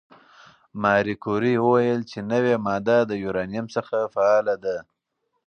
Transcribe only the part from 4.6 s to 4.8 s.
ده.